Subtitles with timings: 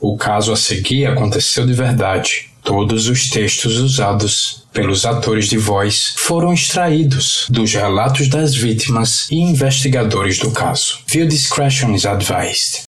[0.00, 2.50] O caso a seguir aconteceu de verdade.
[2.62, 9.36] Todos os textos usados pelos atores de voz foram extraídos dos relatos das vítimas e
[9.36, 11.00] investigadores do caso.
[11.08, 12.87] View discretion is advised.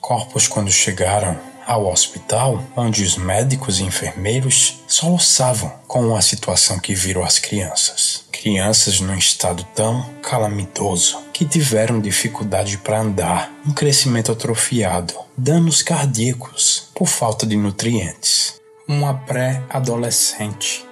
[0.00, 6.94] Corpos, quando chegaram ao hospital, onde os médicos e enfermeiros soluçavam com a situação que
[6.94, 8.26] viram as crianças.
[8.30, 16.90] Crianças num estado tão calamitoso que tiveram dificuldade para andar, um crescimento atrofiado, danos cardíacos
[16.94, 18.60] por falta de nutrientes.
[18.86, 20.84] Uma pré-adolescente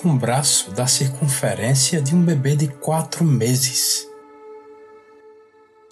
[0.00, 4.08] com o braço da circunferência de um bebê de quatro meses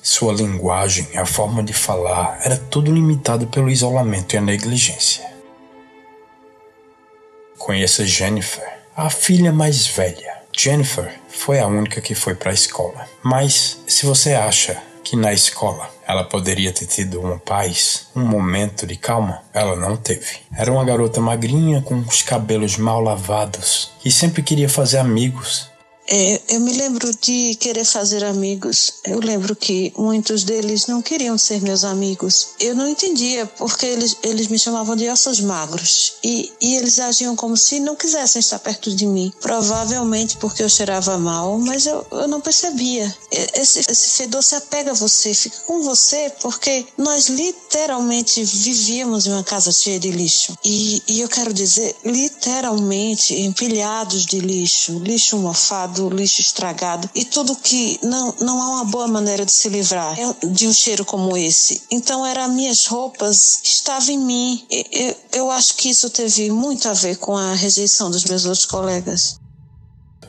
[0.06, 5.28] sua linguagem, a forma de falar, era tudo limitado pelo isolamento e a negligência.
[7.58, 10.42] Conheça Jennifer, a filha mais velha.
[10.56, 13.08] Jennifer foi a única que foi para a escola.
[13.20, 18.86] Mas se você acha que na escola ela poderia ter tido uma paz, um momento
[18.86, 20.38] de calma, ela não teve.
[20.56, 25.70] Era uma garota magrinha com os cabelos mal lavados, que sempre queria fazer amigos
[26.08, 28.94] é, eu me lembro de querer fazer amigos.
[29.04, 32.48] Eu lembro que muitos deles não queriam ser meus amigos.
[32.60, 37.34] Eu não entendia porque eles, eles me chamavam de ossos magros e, e eles agiam
[37.34, 39.32] como se não quisessem estar perto de mim.
[39.40, 43.12] Provavelmente porque eu cheirava mal, mas eu, eu não percebia.
[43.30, 49.32] Esse, esse fedor se apega a você, fica com você porque nós literalmente vivíamos em
[49.32, 50.56] uma casa cheia de lixo.
[50.64, 57.24] E, e eu quero dizer, literalmente empilhados de lixo, lixo mofado do lixo estragado e
[57.24, 61.04] tudo que não, não há uma boa maneira de se livrar é de um cheiro
[61.04, 61.82] como esse.
[61.90, 64.66] Então era minhas roupas, estava em mim.
[64.70, 68.66] Eu, eu acho que isso teve muito a ver com a rejeição dos meus outros
[68.66, 69.40] colegas.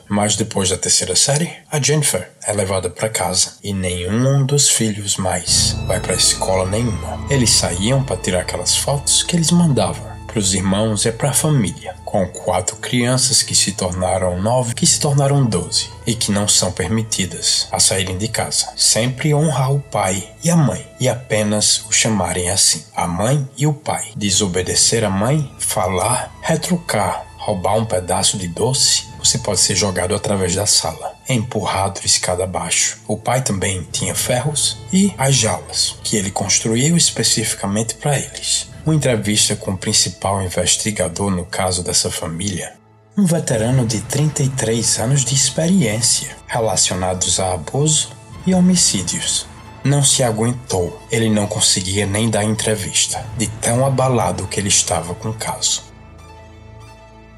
[0.08, 5.18] Mas depois da terceira série, a Jennifer é levada para casa e nenhum dos filhos
[5.18, 7.26] mais vai para escola nenhuma.
[7.28, 11.32] Eles saíam para tirar aquelas fotos que eles mandavam para os irmãos e para a
[11.32, 16.46] família, com quatro crianças que se tornaram nove, que se tornaram doze e que não
[16.46, 18.68] são permitidas a saírem de casa.
[18.76, 22.84] Sempre honrar o pai e a mãe e apenas o chamarem assim.
[22.94, 24.12] A mãe e o pai.
[24.14, 30.54] Desobedecer a mãe, falar, retrucar, roubar um pedaço de doce, você pode ser jogado através
[30.54, 33.00] da sala, empurrado escada abaixo.
[33.08, 38.94] O pai também tinha ferros e as jaulas, que ele construiu especificamente para eles uma
[38.94, 42.72] entrevista com o principal investigador no caso dessa família,
[43.18, 48.08] um veterano de 33 anos de experiência relacionados a abuso
[48.46, 49.46] e homicídios.
[49.84, 55.14] Não se aguentou, ele não conseguia nem dar entrevista, de tão abalado que ele estava
[55.14, 55.82] com o caso.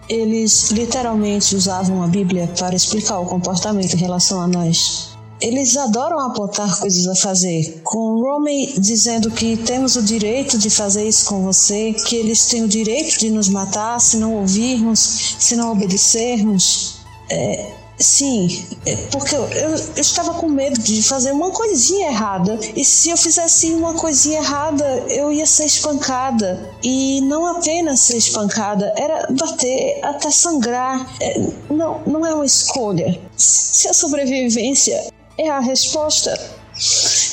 [0.09, 5.10] Eles literalmente usavam a Bíblia para explicar o comportamento em relação a nós.
[5.41, 7.81] Eles adoram apontar coisas a fazer.
[7.83, 12.63] Com Romy dizendo que temos o direito de fazer isso com você, que eles têm
[12.63, 17.01] o direito de nos matar se não ouvirmos, se não obedecermos.
[17.31, 22.59] É, Sim, é, porque eu, eu, eu, estava com medo de fazer uma coisinha errada.
[22.75, 26.71] E se eu fizesse uma coisinha errada, eu ia ser espancada.
[26.83, 31.15] E não apenas ser espancada, era bater até sangrar.
[31.21, 33.21] É, não, não é uma escolha.
[33.37, 36.39] Se a sobrevivência é a resposta.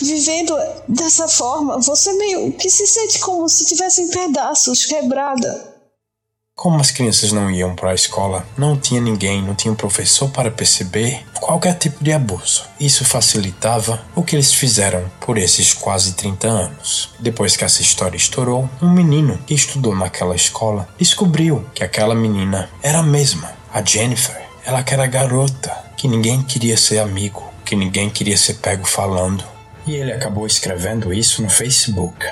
[0.02, 0.56] Vivendo
[0.88, 5.76] dessa forma, você meio que se sente como se tivesse em pedaços, quebrada.
[6.56, 10.30] Como as crianças não iam para a escola, não tinha ninguém, não tinha um professor
[10.30, 12.64] para perceber qualquer tipo de abuso.
[12.80, 17.12] Isso facilitava o que eles fizeram por esses quase 30 anos.
[17.20, 22.70] Depois que essa história estourou, um menino que estudou naquela escola descobriu que aquela menina
[22.82, 24.42] era a mesma, a Jennifer.
[24.66, 29.44] Ela que era garota, que ninguém queria ser amigo, que ninguém queria ser pego falando.
[29.86, 32.26] E ele acabou escrevendo isso no Facebook.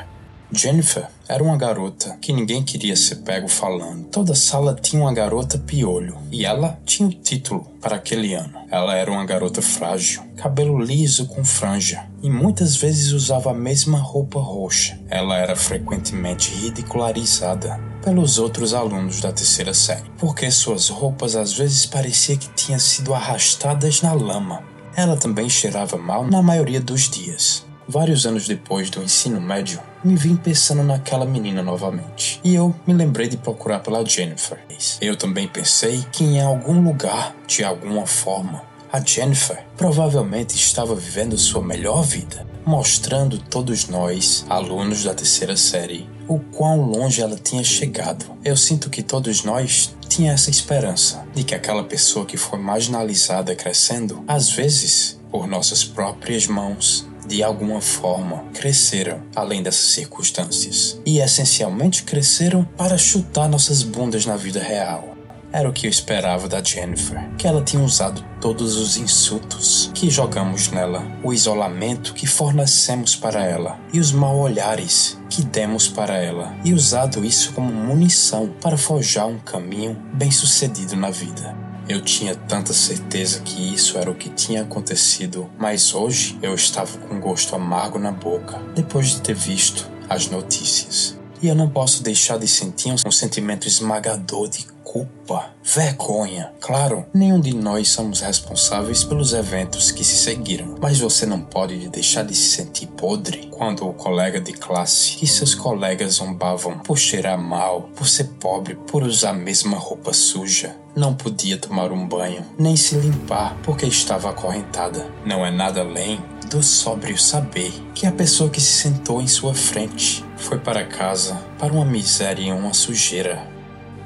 [0.50, 4.06] Jennifer era uma garota que ninguém queria ser pego falando.
[4.06, 8.54] Toda sala tinha uma garota piolho e ela tinha o título para aquele ano.
[8.72, 13.98] Ela era uma garota frágil, cabelo liso com franja e muitas vezes usava a mesma
[13.98, 14.98] roupa roxa.
[15.10, 21.86] Ela era frequentemente ridicularizada pelos outros alunos da terceira série, porque suas roupas às vezes
[21.86, 27.66] parecia que tinham sido arrastadas na lama ela também cheirava mal na maioria dos dias.
[27.88, 32.40] Vários anos depois do ensino médio, me vi pensando naquela menina novamente.
[32.44, 34.58] E eu me lembrei de procurar pela Jennifer.
[35.00, 41.38] Eu também pensei que em algum lugar, de alguma forma, a Jennifer provavelmente estava vivendo
[41.38, 47.64] sua melhor vida, mostrando todos nós, alunos da terceira série, o quão longe ela tinha
[47.64, 48.26] chegado.
[48.44, 53.56] Eu sinto que todos nós tinha essa esperança de que aquela pessoa que foi marginalizada
[53.56, 61.00] crescendo, às vezes por nossas próprias mãos, de alguma forma, cresceram além dessas circunstâncias.
[61.06, 65.15] E essencialmente cresceram para chutar nossas bundas na vida real.
[65.56, 70.10] Era o que eu esperava da Jennifer, que ela tinha usado todos os insultos que
[70.10, 76.18] jogamos nela, o isolamento que fornecemos para ela e os mal olhares que demos para
[76.18, 81.56] ela, e usado isso como munição para forjar um caminho bem-sucedido na vida.
[81.88, 86.98] Eu tinha tanta certeza que isso era o que tinha acontecido, mas hoje eu estava
[86.98, 91.18] com um gosto amargo na boca depois de ter visto as notícias.
[91.42, 94.66] E eu não posso deixar de sentir um sentimento esmagador de
[94.96, 96.54] culpa, vergonha.
[96.62, 101.90] Claro, nenhum de nós somos responsáveis pelos eventos que se seguiram, mas você não pode
[101.90, 106.98] deixar de se sentir podre quando o colega de classe e seus colegas zombavam por
[106.98, 110.78] cheirar mal, por ser pobre, por usar a mesma roupa suja.
[110.96, 115.06] Não podia tomar um banho, nem se limpar porque estava acorrentada.
[115.26, 119.54] Não é nada além do sóbrio saber que a pessoa que se sentou em sua
[119.54, 123.56] frente foi para casa para uma miséria e uma sujeira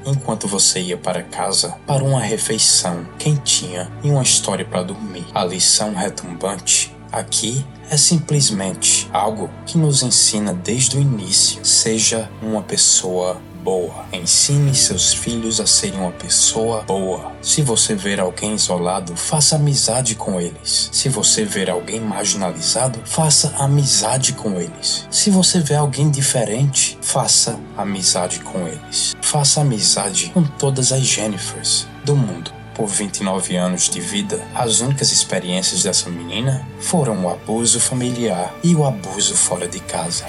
[0.04, 5.26] enquanto você ia para casa para uma refeição quentinha e uma história para dormir.
[5.34, 12.62] A lição retumbante aqui é simplesmente algo que nos ensina desde o início: seja uma
[12.62, 13.40] pessoa
[13.70, 14.04] boa.
[14.12, 17.30] Ensine seus filhos a serem uma pessoa boa.
[17.40, 20.90] Se você ver alguém isolado, faça amizade com eles.
[20.92, 25.06] Se você ver alguém marginalizado, faça amizade com eles.
[25.08, 29.14] Se você ver alguém diferente, faça amizade com eles.
[29.22, 35.12] Faça amizade com todas as Jennifers do mundo por 29 anos de vida, as únicas
[35.12, 40.24] experiências dessa menina foram o abuso familiar e o abuso fora de casa.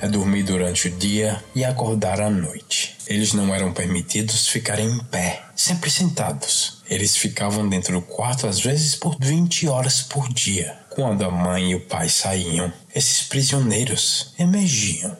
[0.00, 2.96] É dormir durante o dia e acordar à noite.
[3.06, 6.82] Eles não eram permitidos ficarem em pé, sempre sentados.
[6.88, 10.78] Eles ficavam dentro do quarto às vezes por 20 horas por dia.
[10.90, 15.16] Quando a mãe e o pai saíam, esses prisioneiros emergiam.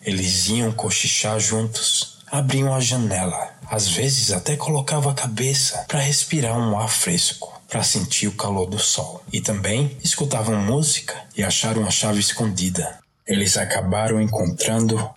[0.00, 6.56] Eles iam cochichar juntos, abriam a janela, às vezes até colocavam a cabeça para respirar
[6.56, 9.24] um ar fresco para sentir o calor do sol.
[9.32, 15.10] E também escutavam música e acharam a chave escondida eles acabaram encontrando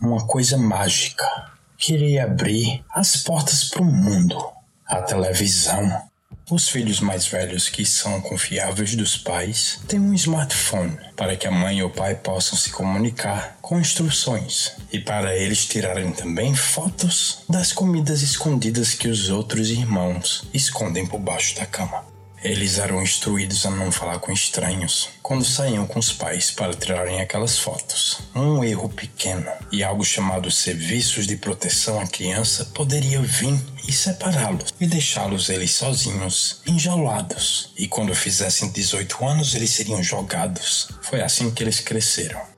[0.00, 1.24] uma coisa mágica
[1.78, 4.36] que iria abrir as portas para o mundo
[4.86, 6.02] a televisão.
[6.50, 11.50] Os filhos mais velhos que são confiáveis dos pais têm um smartphone para que a
[11.50, 17.44] mãe e o pai possam se comunicar com instruções e para eles tirarem também fotos
[17.48, 22.04] das comidas escondidas que os outros irmãos escondem por baixo da cama.
[22.42, 27.18] Eles eram instruídos a não falar com estranhos quando saíam com os pais para tirarem
[27.18, 28.18] aquelas fotos.
[28.36, 34.74] Um erro pequeno e algo chamado serviços de proteção à criança poderia vir e separá-los
[34.78, 37.72] e deixá-los eles sozinhos, enjaulados.
[37.78, 40.88] E quando fizessem 18 anos, eles seriam jogados.
[41.00, 42.52] Foi assim que eles cresceram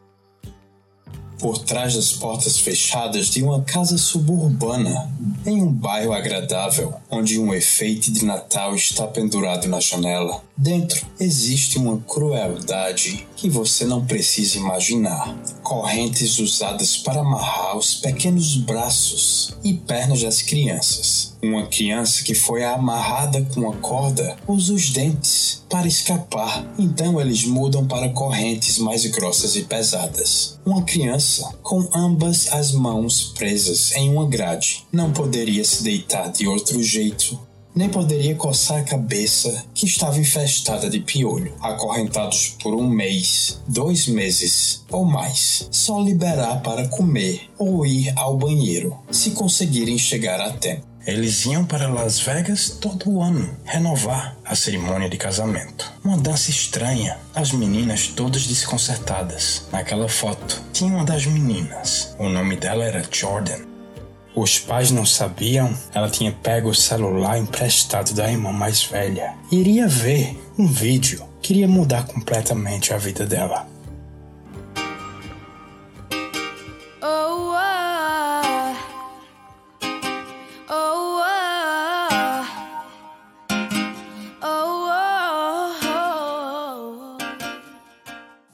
[1.38, 7.54] por trás das portas fechadas de uma casa suburbana, em um bairro agradável, onde um
[7.54, 10.42] efeito de Natal está pendurado na janela.
[10.58, 15.36] Dentro existe uma crueldade que você não precisa imaginar.
[15.62, 21.36] Correntes usadas para amarrar os pequenos braços e pernas das crianças.
[21.42, 27.44] Uma criança que foi amarrada com uma corda usa os dentes para escapar, então eles
[27.44, 30.58] mudam para correntes mais grossas e pesadas.
[30.64, 36.48] Uma criança com ambas as mãos presas em uma grade não poderia se deitar de
[36.48, 37.38] outro jeito
[37.76, 44.08] nem poderia coçar a cabeça que estava infestada de piolho, acorrentados por um mês, dois
[44.08, 50.50] meses ou mais, só liberar para comer ou ir ao banheiro, se conseguirem chegar a
[50.52, 50.86] tempo.
[51.06, 55.92] Eles iam para Las Vegas todo ano renovar a cerimônia de casamento.
[56.02, 59.62] Uma dança estranha, as meninas todas desconcertadas.
[59.70, 62.16] Naquela foto tinha uma das meninas.
[62.18, 63.75] O nome dela era Jordan.
[64.36, 69.34] Os pais não sabiam, ela tinha pego o celular emprestado da irmã mais velha.
[69.50, 73.66] Iria ver um vídeo, queria mudar completamente a vida dela.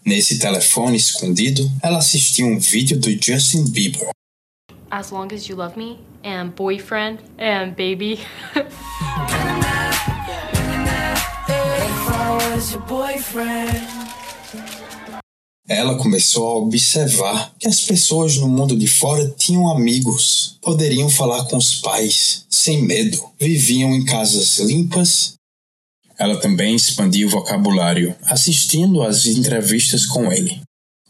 [0.04, 4.12] Nesse telefone escondido, ela assistiu um vídeo do Justin Bieber.
[4.94, 8.20] As long as you love me, and boyfriend, and baby.
[15.66, 21.46] Ela começou a observar que as pessoas no mundo de fora tinham amigos, poderiam falar
[21.46, 25.36] com os pais, sem medo, viviam em casas limpas.
[26.18, 30.60] Ela também expandia o vocabulário, assistindo às entrevistas com ele.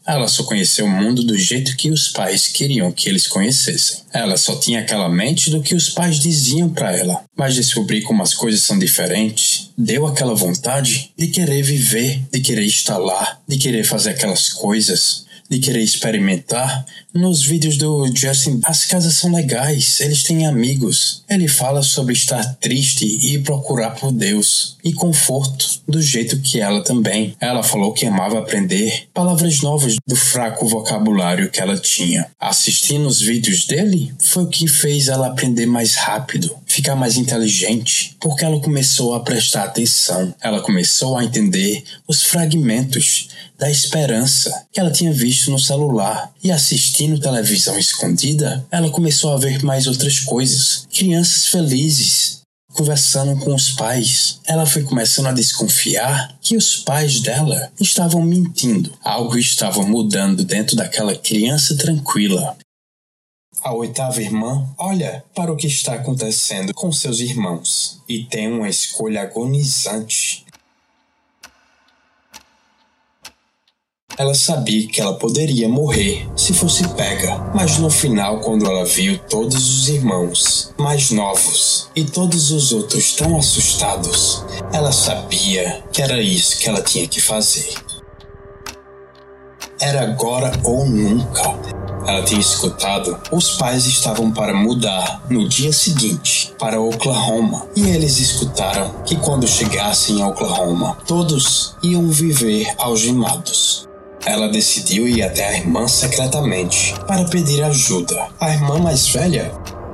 [0.05, 4.01] Ela só conheceu o mundo do jeito que os pais queriam que eles conhecessem.
[4.13, 7.23] Ela só tinha aquela mente do que os pais diziam para ela.
[7.35, 12.65] Mas descobrir como as coisas são diferentes deu aquela vontade de querer viver, de querer
[12.65, 16.83] estar lá, de querer fazer aquelas coisas de querer experimentar.
[17.13, 21.23] Nos vídeos do Justin, as casas são legais, eles têm amigos.
[21.29, 26.83] Ele fala sobre estar triste e procurar por Deus e conforto, do jeito que ela
[26.83, 27.35] também.
[27.39, 32.27] Ela falou que amava aprender palavras novas do fraco vocabulário que ela tinha.
[32.39, 38.15] Assistindo os vídeos dele foi o que fez ela aprender mais rápido, ficar mais inteligente,
[38.19, 40.33] porque ela começou a prestar atenção.
[40.41, 46.51] Ela começou a entender os fragmentos da esperança que ela tinha visto no celular e
[46.51, 50.87] assistindo televisão escondida, ela começou a ver mais outras coisas.
[50.91, 52.41] Crianças felizes,
[52.73, 58.91] conversando com os pais, ela foi começando a desconfiar que os pais dela estavam mentindo.
[59.03, 62.57] Algo estava mudando dentro daquela criança tranquila.
[63.63, 68.67] A oitava irmã olha para o que está acontecendo com seus irmãos e tem uma
[68.67, 70.43] escolha agonizante
[74.15, 79.17] Ela sabia que ela poderia morrer se fosse pega, mas no final, quando ela viu
[79.17, 86.21] todos os irmãos mais novos e todos os outros tão assustados, ela sabia que era
[86.21, 87.73] isso que ela tinha que fazer.
[89.85, 91.41] Era agora ou nunca.
[92.07, 98.17] Ela tinha escutado, os pais estavam para mudar no dia seguinte para Oklahoma e eles
[98.17, 103.85] escutaram que quando chegassem a Oklahoma, todos iam viver algemados.
[104.25, 108.27] Ela decidiu ir até a irmã secretamente para pedir ajuda.
[108.39, 109.51] A irmã mais velha,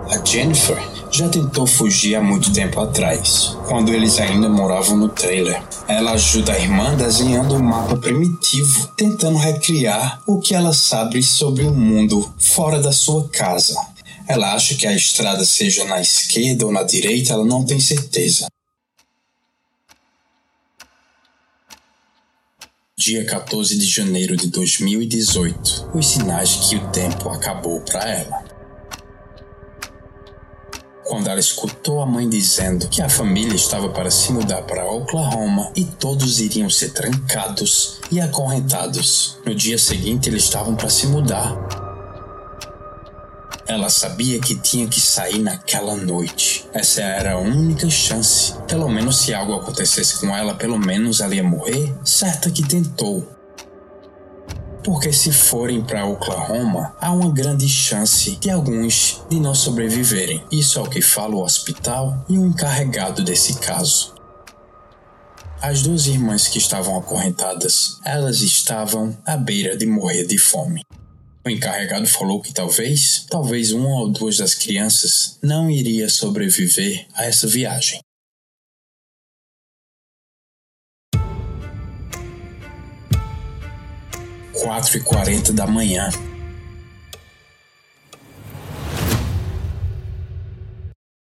[0.07, 0.77] a Jennifer,
[1.11, 5.61] já tentou fugir há muito tempo atrás, quando eles ainda moravam no trailer.
[5.87, 11.63] Ela ajuda a irmã desenhando um mapa primitivo, tentando recriar o que ela sabe sobre
[11.65, 13.75] o mundo fora da sua casa.
[14.27, 18.47] Ela acha que a estrada seja na esquerda ou na direita, ela não tem certeza.
[22.99, 28.48] dia 14 de janeiro de 2018, os sinais que o tempo acabou para ela.
[31.09, 35.71] Quando ela escutou a mãe dizendo que a família estava para se mudar para Oklahoma
[35.75, 39.39] e todos iriam ser trancados e acorrentados.
[39.43, 41.57] No dia seguinte, eles estavam para se mudar
[43.69, 46.67] ela sabia que tinha que sair naquela noite.
[46.73, 48.55] Essa era a única chance.
[48.67, 51.93] Pelo menos se algo acontecesse com ela, pelo menos ela ia morrer.
[52.03, 53.38] Certa que tentou.
[54.89, 60.43] Porque se forem para Oklahoma, há uma grande chance de alguns de não sobreviverem.
[60.51, 64.15] Isso é o que fala o hospital e o encarregado desse caso.
[65.61, 70.81] As duas irmãs que estavam acorrentadas, elas estavam à beira de morrer de fome.
[71.45, 77.25] O encarregado falou que talvez, talvez uma ou duas das crianças não iria sobreviver a
[77.25, 77.99] essa viagem.
[84.59, 86.09] Quatro e quarenta da manhã.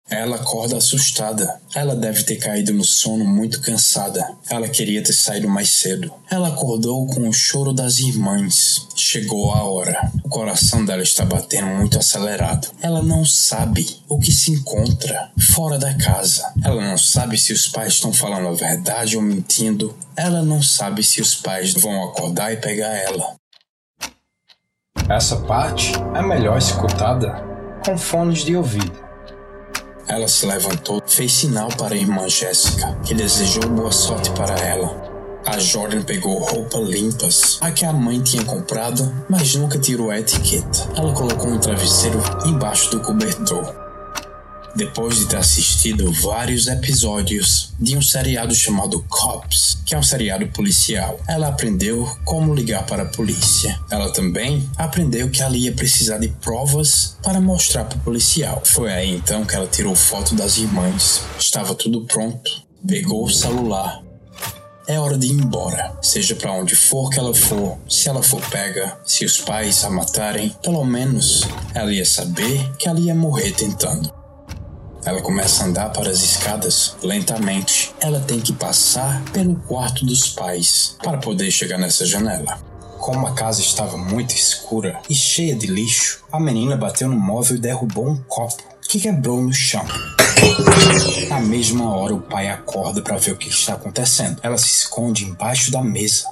[0.09, 1.59] Ela acorda assustada.
[1.75, 4.27] Ela deve ter caído no sono muito cansada.
[4.49, 6.11] Ela queria ter saído mais cedo.
[6.29, 8.87] Ela acordou com o choro das irmãs.
[8.95, 10.11] Chegou a hora.
[10.23, 12.69] O coração dela está batendo muito acelerado.
[12.81, 16.43] Ela não sabe o que se encontra fora da casa.
[16.63, 19.95] Ela não sabe se os pais estão falando a verdade ou mentindo.
[20.15, 23.35] Ela não sabe se os pais vão acordar e pegar ela.
[25.07, 27.43] Essa parte é melhor escutada
[27.83, 29.08] com fones de ouvido.
[30.09, 35.07] Ela se levantou, fez sinal para a irmã Jéssica, que desejou boa sorte para ela.
[35.45, 40.19] A Jordan pegou roupas limpas, a que a mãe tinha comprado, mas nunca tirou a
[40.19, 40.89] etiqueta.
[40.97, 43.88] Ela colocou um travesseiro embaixo do cobertor.
[44.79, 50.47] Depois de ter assistido vários episódios de um seriado chamado Cops, que é um seriado
[50.47, 53.77] policial, ela aprendeu como ligar para a polícia.
[53.91, 58.61] Ela também aprendeu que ela ia precisar de provas para mostrar para o policial.
[58.65, 61.23] Foi aí então que ela tirou foto das irmãs.
[61.37, 62.49] Estava tudo pronto.
[62.87, 64.01] Pegou o celular
[64.87, 67.77] É hora de ir embora, seja para onde for que ela for.
[67.89, 71.45] Se ela for pega, se os pais a matarem, pelo menos
[71.75, 74.18] ela ia saber que ela ia morrer tentando.
[75.09, 77.91] Ela começa a andar para as escadas lentamente.
[77.99, 82.59] Ela tem que passar pelo quarto dos pais para poder chegar nessa janela.
[82.99, 87.57] Como a casa estava muito escura e cheia de lixo, a menina bateu no móvel
[87.57, 89.83] e derrubou um copo que quebrou no chão.
[91.27, 94.39] Na mesma hora, o pai acorda para ver o que está acontecendo.
[94.43, 96.25] Ela se esconde embaixo da mesa.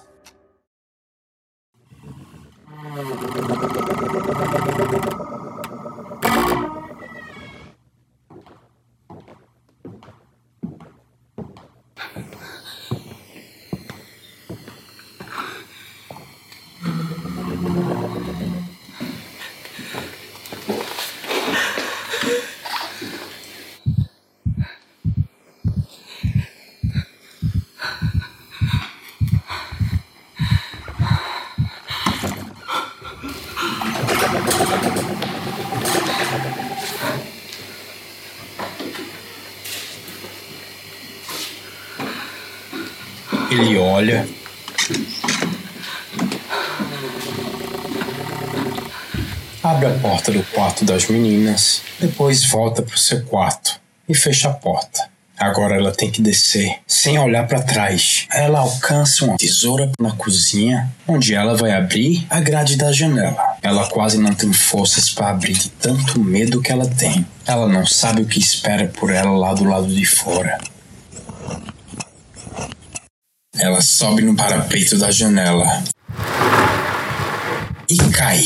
[43.49, 44.27] Ele olha.
[49.63, 54.49] Abre a porta do quarto das meninas, depois volta para o seu quarto e fecha
[54.49, 55.09] a porta.
[55.37, 58.27] Agora ela tem que descer sem olhar para trás.
[58.31, 63.37] Ela alcança uma tesoura na cozinha, onde ela vai abrir a grade da janela.
[63.61, 67.25] Ela quase não tem forças para abrir de tanto medo que ela tem.
[67.45, 70.57] Ela não sabe o que espera por ela lá do lado de fora.
[73.59, 75.65] Ela sobe no parapeito da janela
[77.89, 78.43] e cai.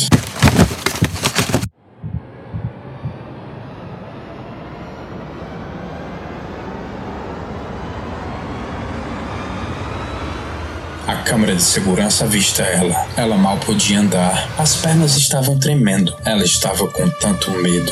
[11.07, 13.05] A câmera de segurança avista ela.
[13.17, 14.49] Ela mal podia andar.
[14.57, 16.15] As pernas estavam tremendo.
[16.23, 17.91] Ela estava com tanto medo.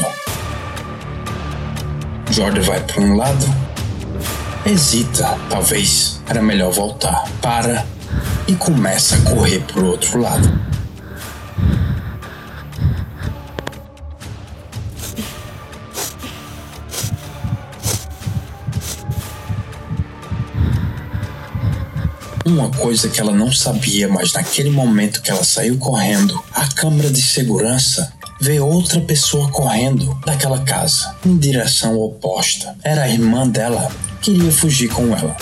[2.31, 3.45] Jordan vai para um lado,
[4.65, 7.23] hesita, talvez era melhor voltar.
[7.41, 7.85] Para
[8.47, 10.69] e começa a correr para o outro lado.
[22.45, 27.11] Uma coisa que ela não sabia, mas naquele momento que ela saiu correndo, a câmera
[27.11, 32.75] de segurança vê outra pessoa correndo daquela casa, em direção oposta.
[32.83, 35.35] Era a irmã dela, queria fugir com ela.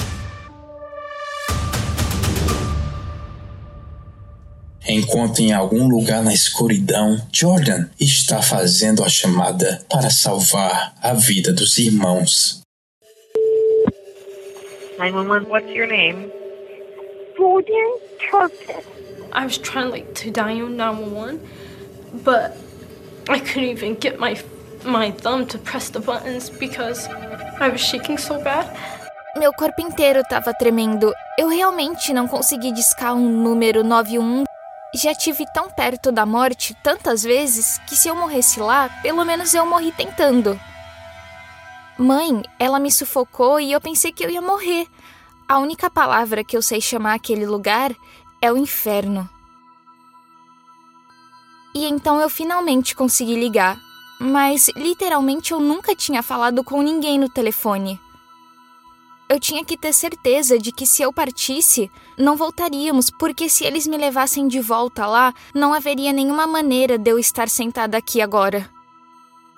[4.87, 11.51] Enquanto em algum lugar na escuridão, Jordan está fazendo a chamada para salvar a vida
[11.51, 12.61] dos irmãos.
[14.97, 16.31] 911, what's your name?
[17.37, 17.99] Jordan
[18.31, 18.81] Turpin.
[19.33, 21.39] I was trying like to dial 911,
[22.23, 22.57] but
[23.29, 24.35] I couldn't even get my
[24.85, 27.09] my thumb to press the buttons because
[27.59, 28.67] I was shaking so bad.
[29.37, 31.13] Meu corpo inteiro estava tremendo.
[31.37, 34.45] Eu realmente não consegui discar um número 91.
[34.95, 39.53] Já tive tão perto da morte tantas vezes que se eu morresse lá, pelo menos
[39.53, 40.59] eu morri tentando.
[41.97, 44.87] Mãe, ela me sufocou e eu pensei que eu ia morrer.
[45.47, 47.91] A única palavra que eu sei chamar aquele lugar
[48.41, 49.29] é o inferno.
[51.75, 53.77] E então eu finalmente consegui ligar,
[54.19, 57.99] mas literalmente eu nunca tinha falado com ninguém no telefone.
[59.29, 63.85] Eu tinha que ter certeza de que se eu partisse, não voltaríamos, porque se eles
[63.85, 68.69] me levassem de volta lá, não haveria nenhuma maneira de eu estar sentada aqui agora.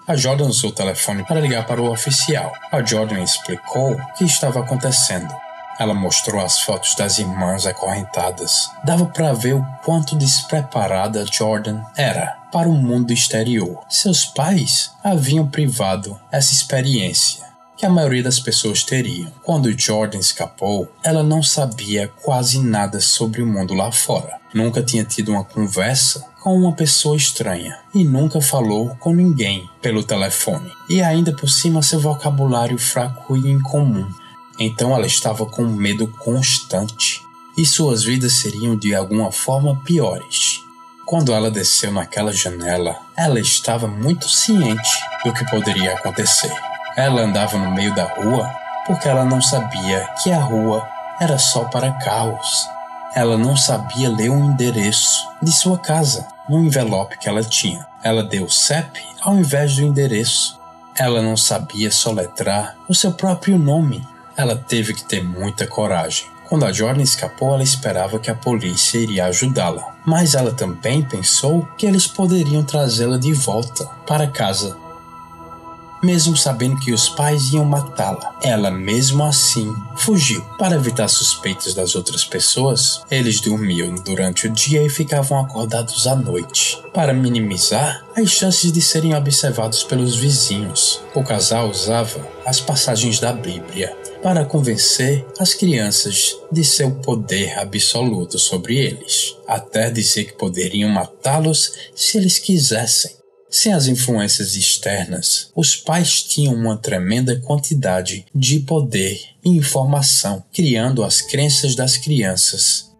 [0.07, 2.51] A Jordan usou o telefone para ligar para o oficial.
[2.71, 5.31] A Jordan explicou o que estava acontecendo.
[5.77, 8.71] Ela mostrou as fotos das irmãs acorrentadas.
[8.83, 13.79] Dava para ver o quanto despreparada Jordan era para o mundo exterior.
[13.89, 19.31] Seus pais haviam privado essa experiência que a maioria das pessoas teriam.
[19.41, 24.37] Quando Jordan escapou, ela não sabia quase nada sobre o mundo lá fora.
[24.53, 30.03] Nunca tinha tido uma conversa com uma pessoa estranha e nunca falou com ninguém pelo
[30.03, 30.69] telefone.
[30.89, 34.09] E ainda por cima seu vocabulário fraco e incomum.
[34.59, 37.21] Então ela estava com medo constante
[37.57, 40.59] e suas vidas seriam de alguma forma piores.
[41.09, 44.91] Quando ela desceu naquela janela, ela estava muito ciente
[45.25, 46.53] do que poderia acontecer.
[46.95, 48.47] Ela andava no meio da rua
[48.85, 50.87] porque ela não sabia que a rua
[51.19, 52.69] era só para carros.
[53.15, 57.87] Ela não sabia ler o endereço de sua casa no envelope que ela tinha.
[58.03, 60.59] Ela deu CEP ao invés do endereço.
[60.95, 64.07] Ela não sabia soletrar o seu próprio nome.
[64.37, 68.97] Ela teve que ter muita coragem Quando a Jordan escapou, ela esperava que a polícia
[68.97, 74.75] iria ajudá-la, mas ela também pensou que eles poderiam trazê-la de volta para casa
[76.01, 78.35] mesmo sabendo que os pais iam matá-la.
[78.41, 80.41] Ela, mesmo assim, fugiu.
[80.57, 86.15] Para evitar suspeitas das outras pessoas, eles dormiam durante o dia e ficavam acordados à
[86.15, 86.81] noite.
[86.93, 93.33] Para minimizar as chances de serem observados pelos vizinhos, o casal usava as passagens da
[93.33, 100.89] Bíblia para convencer as crianças de seu poder absoluto sobre eles, até dizer que poderiam
[100.89, 103.17] matá-los se eles quisessem.
[103.49, 111.03] Sem as influências externas, os pais tinham uma tremenda quantidade de poder e informação, criando
[111.03, 112.91] as crenças das crianças.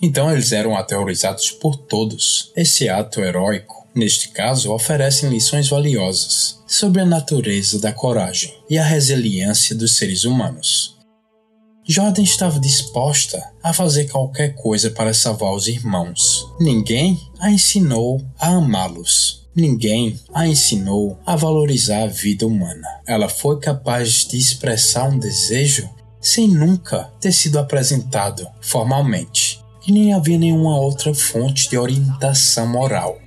[0.00, 2.50] Então eles eram aterrorizados por todos.
[2.56, 8.84] Esse ato heróico, neste caso, oferece lições valiosas sobre a natureza da coragem e a
[8.84, 10.96] resiliência dos seres humanos.
[11.84, 16.46] Jordan estava disposta a fazer qualquer coisa para salvar os irmãos.
[16.60, 22.86] Ninguém a ensinou a amá-los Ninguém a ensinou a valorizar a vida humana.
[23.06, 30.12] Ela foi capaz de expressar um desejo sem nunca ter sido apresentado formalmente, e nem
[30.12, 33.18] havia nenhuma outra fonte de orientação moral.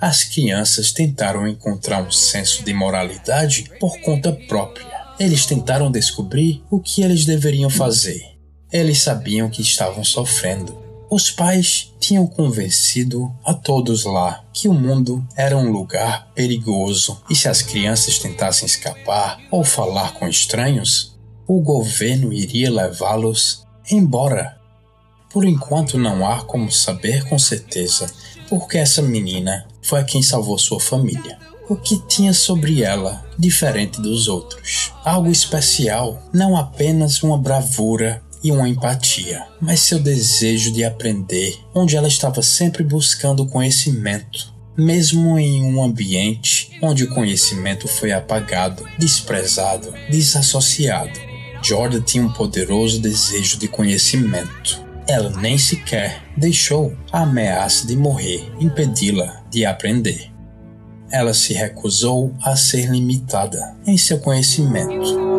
[0.00, 4.86] As crianças tentaram encontrar um senso de moralidade por conta própria.
[5.18, 8.36] Eles tentaram descobrir o que eles deveriam fazer.
[8.72, 15.26] Eles sabiam que estavam sofrendo, os pais tinham convencido a todos lá que o mundo
[15.36, 21.60] era um lugar perigoso e se as crianças tentassem escapar ou falar com estranhos, o
[21.60, 24.56] governo iria levá-los embora.
[25.32, 28.06] Por enquanto não há como saber com certeza
[28.48, 31.38] porque essa menina foi quem salvou sua família.
[31.68, 34.92] O que tinha sobre ela diferente dos outros?
[35.04, 41.96] Algo especial, não apenas uma bravura e uma empatia, mas seu desejo de aprender, onde
[41.96, 49.92] ela estava sempre buscando conhecimento, mesmo em um ambiente onde o conhecimento foi apagado, desprezado,
[50.10, 51.20] desassociado.
[51.62, 54.82] Jordan tinha um poderoso desejo de conhecimento.
[55.06, 60.30] Ela nem sequer deixou a ameaça de morrer impedi-la de aprender.
[61.10, 65.30] Ela se recusou a ser limitada em seu conhecimento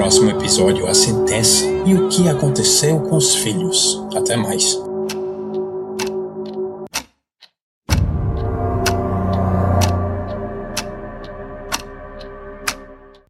[0.00, 4.02] Próximo episódio: A Sentença e o que aconteceu com os filhos.
[4.16, 4.78] Até mais.